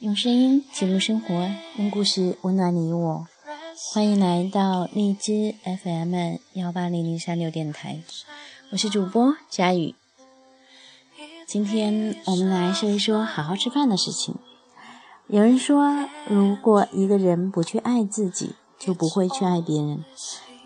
[0.00, 3.26] 用声音记录生活，用故事温暖你我。
[3.92, 8.00] 欢迎来到荔枝 FM 幺八零零三六电台，
[8.70, 9.94] 我是主播佳宇。
[11.46, 14.36] 今天我们来说一说好好吃饭的事情。
[15.26, 20.02] 有人说，如果一个人不去爱自己，就不会去爱别人。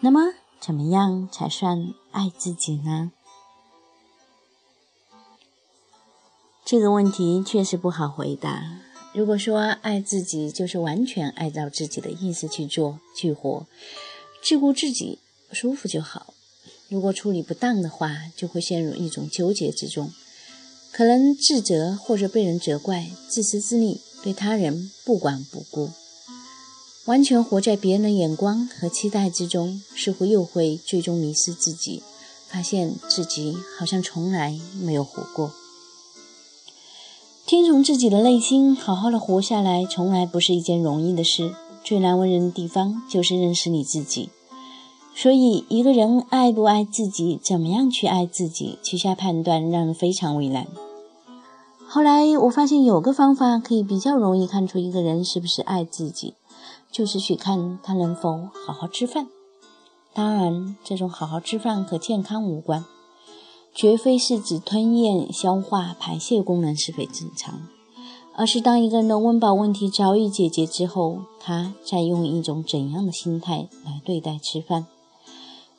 [0.00, 0.20] 那么，
[0.66, 3.12] 怎么样才算爱自己呢？
[6.64, 8.80] 这个问题确实不好回答。
[9.14, 13.64] 如果说爱自己就是完全按照自己的意思去做、去活，
[14.42, 15.20] 只顾自己
[15.52, 16.34] 舒服就好。
[16.88, 20.10] 如果处理不当的话，就会陷入一种纠结之中，
[20.90, 25.92] 可能自责或者被人责怪，自私自利，对他人不管不顾，
[27.06, 32.02] 完全活在别人的眼光和期待之中，似乎又会最终迷失自己，
[32.48, 35.52] 发现自己好像从来没有活过。
[37.46, 41.54] 听从自己的内心，好好的活下来，从来不是一件容易的事。
[41.84, 44.30] 最难为人的地方，就是认识你自己。
[45.14, 50.66] 所以，一个人爱不爱自己，怎么样去爱自己，去下判断，让人非常为难。
[51.86, 56.34] 后来，我发现有个方法可以比较容易看出一个人是不是爱自己，
[56.90, 59.28] 就是去看他能否好好吃饭。
[60.14, 62.84] 当然，这种好好吃饭和健康无关。
[63.74, 67.68] 绝非是指吞咽、消化、排泄功能是否正常，
[68.34, 74.86] 而是当一个人的温饱问题早已解决之后，他在用一种怎样的心态来对待吃饭？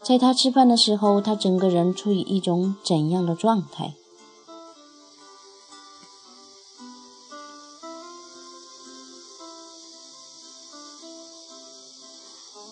[0.04, 3.96] 在他吃饭的时候，他整个人处于一种怎样的状态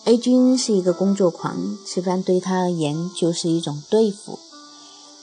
[0.06, 4.38] ？A 君是一个工作狂，吃饭对他而言就是一种对付。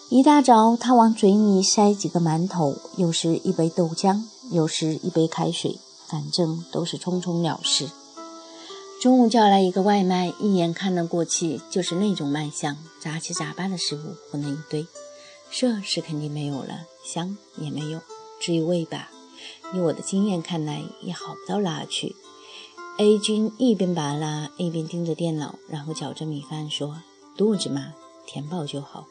[0.09, 7.89] 一大早，他往嘴里塞几个馒头，有时一杯豆浆，有时一杯开水，反正都是匆匆了事。
[9.01, 14.85] 中午叫来一个外卖，一眼看得过去，就是那种卖相，杂七杂八的食物混了一堆，
[15.49, 18.01] 色是肯定没有了，香也没有。
[18.41, 19.09] 至于味吧，
[19.73, 22.17] 以我的经验看来，也好不到哪去。
[22.97, 27.01] A 君一边拔辣，一边盯着电脑，然后嚼着米饭说
[27.35, 27.95] ：“肚子嘛，
[28.27, 29.07] 填饱就好。”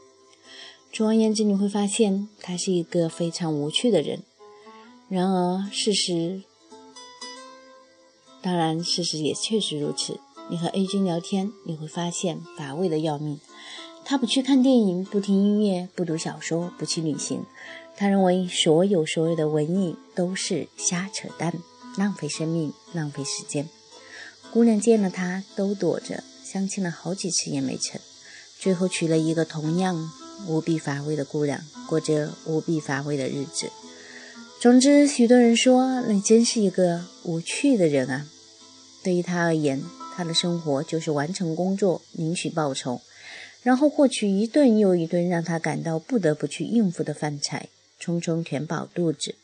[0.92, 4.22] 总而言之，你会发现他是一个非常无趣的人。
[5.08, 6.42] 然而，事实
[8.40, 10.20] 当然，事实也确实如此。
[10.48, 13.40] 你和 A 君聊天，你会发现乏味的要命。
[14.04, 17.44] 他不去看电影，不听音乐，不读小说，不去旅行。
[17.96, 21.58] 他认为所有所有的文艺都是瞎扯淡，
[21.96, 23.68] 浪费生命，浪费时间。
[24.52, 28.00] 姑娘见了他都躲着，相亲了好几次也没成，
[28.58, 30.10] 最后娶了一个同样
[30.46, 33.70] 无比乏味的姑娘，过着无比乏味的日子。
[34.60, 38.26] 总之，许多人说你真是一个无趣的人啊。
[39.02, 39.82] 对于他而言，
[40.14, 43.00] 他的生活就是完成工作，领取报酬，
[43.62, 47.68] 然后获取一顿又一顿让他感到不得不去应付的饭菜，
[48.00, 49.34] 匆匆填饱肚子。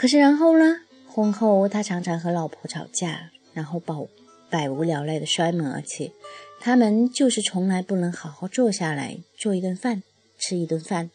[0.00, 0.78] 可是然后呢？
[1.06, 3.94] 婚后他常常和老婆吵架，然后百
[4.48, 6.12] 百无聊赖的摔门而去。
[6.58, 10.02] 他们就是从来不能好好坐下来做一顿饭，
[10.38, 11.10] 吃一顿饭。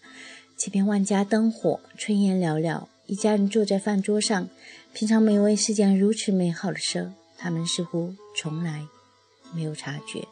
[0.56, 4.48] 即便万家灯火，炊烟袅袅，一家人坐在饭桌上，
[4.94, 8.86] 品尝美味是件如此美好的事，他们似乎从来
[9.51, 10.27] 没有察觉。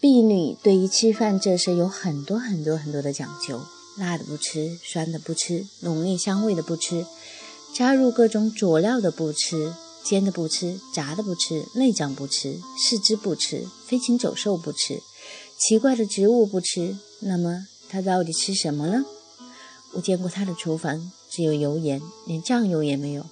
[0.00, 3.60] 婢女对于吃饭这事有很多很多很多的讲究。
[3.96, 7.06] 辣的不吃，酸的不吃，浓烈香味的不吃，
[7.72, 15.00] 加入各种佐料的不吃，煎的不吃，炸的不吃，内脏不吃，四肢不吃，飞禽走兽不吃，
[15.58, 16.96] 奇怪的植物不吃。
[17.20, 19.04] 那么他到底吃什么呢？
[19.92, 23.24] 我见过他的厨房，只有油盐，连酱油也没有。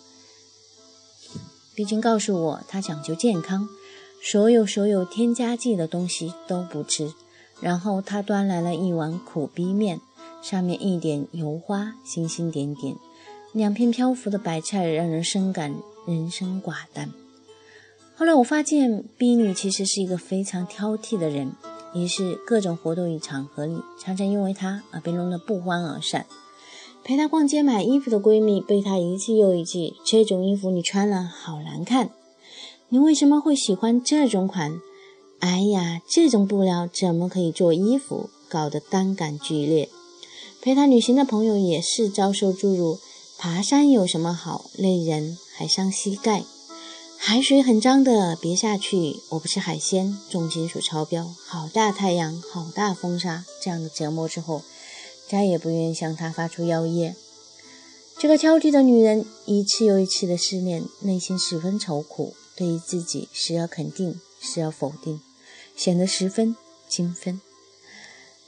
[1.75, 3.69] 毕竟告诉我，他讲究健康，
[4.23, 7.13] 所有所有添加剂的东西都不吃。
[7.61, 10.01] 然后他端来了一碗苦逼面。
[10.43, 12.97] 上面一点油花，星星点点，
[13.53, 15.75] 两片漂浮的白菜，让人深感
[16.07, 17.11] 人生寡淡。
[18.15, 21.53] 后来我发现，B 女其实是一个非常挑剔的人，
[21.95, 26.27] 于是各种活动与场合里，常常因为她而被弄得不欢而散。
[27.05, 32.11] 陪她逛街买衣服的闺蜜被她一句又一句：“这种衣服你穿了好难看，
[32.91, 34.79] 你为什么会喜欢这种款？
[35.41, 39.89] 哎呀，这种布料怎么可以做衣服？”搞得单感剧烈。
[40.63, 43.01] 陪他旅行的朋友也是遭受诸如
[43.37, 44.71] ：“爬山有什么好？
[44.75, 46.45] 累人还伤膝盖。”
[47.19, 49.17] 海水很脏的，别下去。
[49.31, 53.45] 我不吃海鲜，重金属超标，好大太阳，好大风沙。
[53.61, 54.63] 这样的折磨之后，
[55.29, 57.17] 再也不愿意向他发出邀约。
[58.17, 65.21] 这个挑剔的女人一次又一次的失恋，内心十分愁苦，对于自己时而肯定，时而否定，
[65.75, 66.55] 显得十分
[66.89, 67.41] 精分。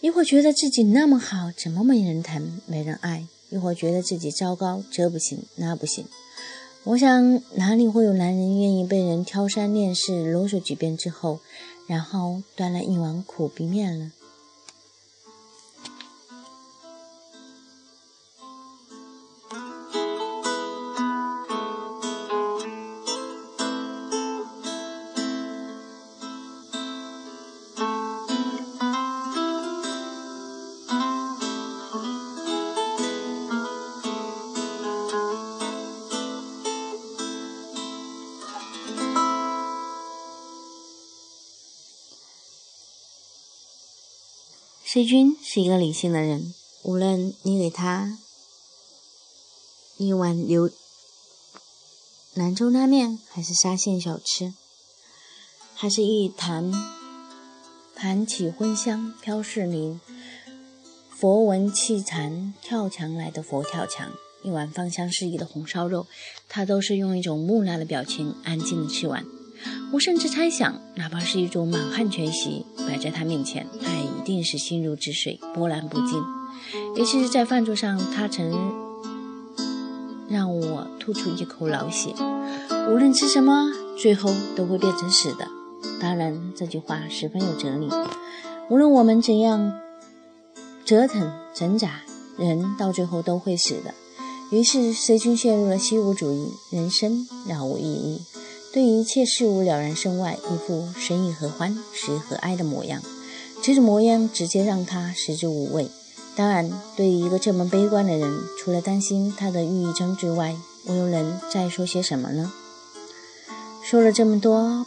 [0.05, 3.27] 一会觉得自己那么好，怎么没人疼、没人爱？
[3.49, 6.05] 一会觉得自己糟糕，这不行，那不行。
[6.83, 11.41] 我想，哪里会有男人愿意被人挑三拣四、啰嗦几遍之后，
[11.87, 14.13] 然后端来一碗苦逼面呢
[44.95, 46.55] ？C 君是一个理性的人，
[46.85, 48.17] 无论你给他
[49.97, 50.71] 一碗牛
[52.35, 54.55] 兰州拉面，还是沙县小吃，
[55.75, 56.73] 还是一坛
[57.97, 60.01] 盘起荤香飘四邻，
[61.11, 64.13] 佛闻气禅跳墙来的佛跳墙，
[64.45, 66.07] 一碗芳香四溢的红烧肉，
[66.49, 69.27] 他都是用一种木讷的表情安静的吃完。
[69.93, 76.23] 我甚至猜想，哪怕是一桌满汉全席摆在他面前，他也定是心如止水，波澜不惊。
[76.97, 78.73] 尤其是在饭桌上，他曾
[80.29, 82.15] 让我吐出一口老血。
[82.89, 85.47] 无论吃什么，最后都会变成死的。
[86.01, 87.89] 当然，这句话十分有哲理。
[88.71, 89.79] 无论我们怎样
[90.85, 92.01] 折腾挣扎，
[92.39, 93.95] 人到最后都会死的。
[94.51, 98.23] 于是，C 君陷入了虚无主义，人生了无意义。
[98.73, 103.01] 对一切事物了然身外，一副生亦何欢，死亦何哀的模样。
[103.67, 105.91] 这种模样直接让他食之无味。
[106.37, 112.53] 当然，对于一个这么悲观的人，除了担心他的抑郁症之外，我又能再说些什么呢？
[113.83, 114.85] 说了这么多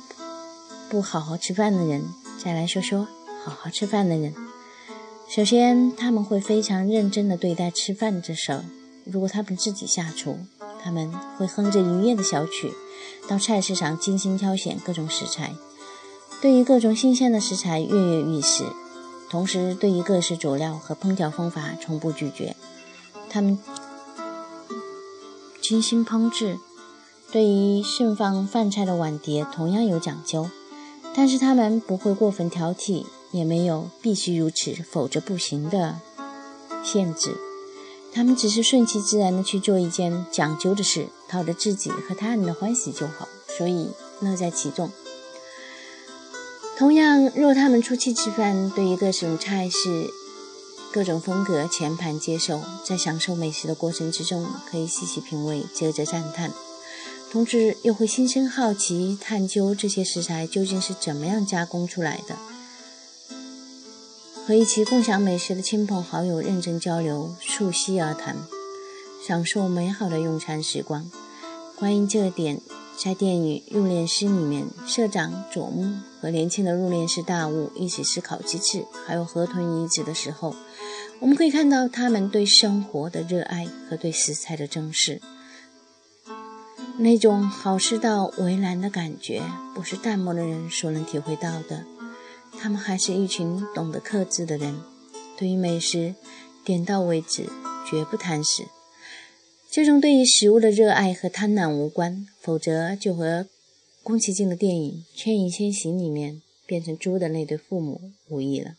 [0.89, 2.03] 不好好吃饭的人，
[2.37, 3.07] 再来说说
[3.43, 4.35] 好好吃饭的人。
[5.27, 8.63] 首先，他们会非常认真地对待吃饭这事儿。
[9.05, 10.37] 如果他们自己下厨，
[10.83, 12.71] 他们会哼着愉悦的小曲。
[13.27, 15.55] 到菜市场精心挑选各种食材，
[16.39, 18.65] 对于各种新鲜的食材跃跃欲试，
[19.29, 22.55] 同时对于各式佐料和烹调方法从不拒绝。
[23.29, 23.57] 他们
[25.61, 26.59] 精心烹制，
[27.31, 30.49] 对于盛放饭菜的碗碟同样有讲究，
[31.15, 35.99] 但是他们不会过分挑剔，也没有必须如此否则不行的
[36.83, 37.35] 限制。
[38.13, 43.27] 他们只是顺其自然的去做一件讲究的事，讨得自己和他人的欢喜就好，
[43.57, 43.89] 所以
[44.21, 44.89] 乐在其中。
[46.77, 50.11] 同样，若他们出去吃饭，对于各种菜式、
[50.93, 56.51] 各种风格全盘接受，在享受美食的过程之中，可以细细品味、啧啧赞叹，
[57.31, 62.35] 同时又会心生好奇，探究这些食材究竟是怎么样加工出来的。
[64.45, 68.37] 和一起共享美食的亲朋好友认真交流，促膝而谈，
[69.27, 71.09] 享受美好的用餐时光。
[71.79, 72.59] 关于这点，
[72.97, 80.55] 在电影《入殓师》里面，社长佐木和年轻的入殓师大悟一起思考鸡翅还有河豚遗址的时候，
[81.19, 85.21] 我们可以看到他们对生活的热爱和对食材的珍视。
[86.97, 89.43] 那种好吃到为难的感觉，
[89.75, 91.85] 不是淡漠的人所能体会到的。
[92.59, 94.81] 他们还是一群懂得克制的人，
[95.37, 96.15] 对于美食，
[96.65, 97.47] 点到为止，
[97.87, 98.65] 绝不贪食。
[99.77, 103.45] 这种对于食物的热爱和贪婪无关，否则就和
[104.01, 108.71] 宫崎骏的电影《千与千寻》里面变成猪的那对父母无异了。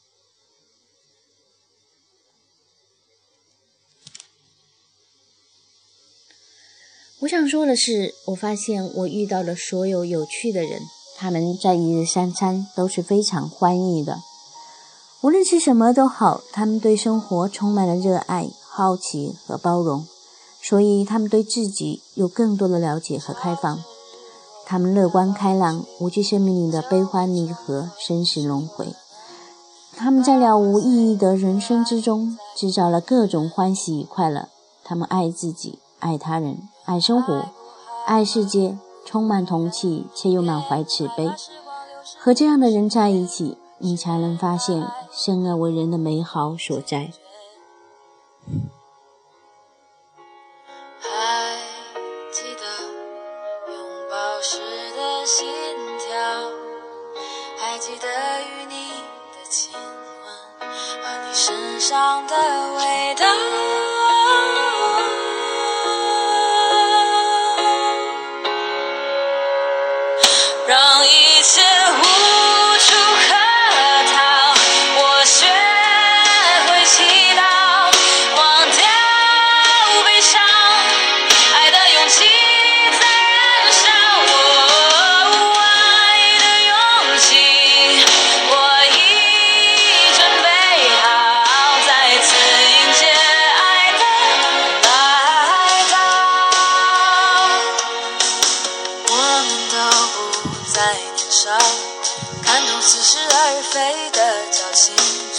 [7.20, 10.80] 我想说的是，我发现我遇到了所有有趣的人。
[11.16, 14.18] 他们在一日三餐都是非常欢愉的。
[15.20, 20.04] 无论吃什么都好，他们对生活充满了热爱、好奇和包容，
[20.68, 23.78] 所以他们对自己有更多的了解和开放。
[24.66, 28.88] 他们乐观开朗，无惧生命里的悲欢离合、生死轮回。
[29.96, 34.48] 他们在了无意义的人生之中，制造了各种欢喜与快乐。
[34.84, 37.46] 他们爱自己，爱他人，爱生活，
[38.04, 41.30] 爱世界，充满同气，却又满怀慈悲。
[42.18, 43.56] 和这样的人在一起。
[43.80, 47.12] 你才能发现生而为人的美好所在。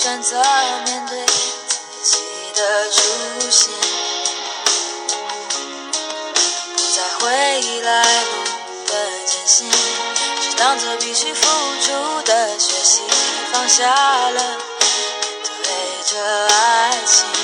[0.09, 0.41] 选择
[0.87, 2.17] 面对自己
[2.55, 2.97] 的出
[3.51, 3.71] 现，
[6.75, 8.31] 不再回忆来路
[8.87, 8.93] 的
[9.27, 9.69] 艰辛，
[10.41, 11.45] 只当作必须付
[11.83, 13.01] 出的学习，
[13.53, 13.85] 放下
[14.31, 14.57] 了面
[15.63, 15.69] 对
[16.09, 16.17] 着
[16.55, 17.38] 爱情。